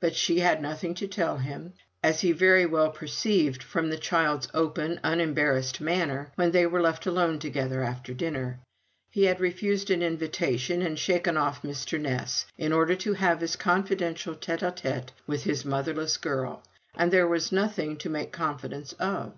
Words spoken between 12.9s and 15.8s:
to have this confidential tete a tete with his